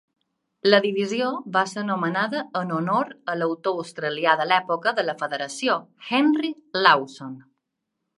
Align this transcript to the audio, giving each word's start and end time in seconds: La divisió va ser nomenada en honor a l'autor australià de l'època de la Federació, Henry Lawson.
La 0.69 0.77
divisió 0.83 1.25
va 1.57 1.61
ser 1.73 1.83
nomenada 1.89 2.39
en 2.61 2.73
honor 2.77 3.11
a 3.33 3.35
l'autor 3.41 3.81
australià 3.83 4.33
de 4.39 4.47
l'època 4.53 4.95
de 5.01 5.05
la 5.05 5.15
Federació, 5.21 5.77
Henry 6.09 6.51
Lawson. 6.87 7.37